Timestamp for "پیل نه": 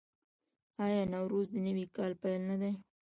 2.21-2.55